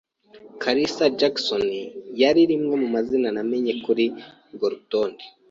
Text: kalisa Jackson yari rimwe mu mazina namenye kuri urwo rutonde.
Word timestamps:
kalisa 0.61 1.05
Jackson 1.19 1.65
yari 2.21 2.41
rimwe 2.51 2.73
mu 2.81 2.87
mazina 2.95 3.27
namenye 3.35 3.73
kuri 3.83 4.05
urwo 4.49 4.65
rutonde. 4.73 5.23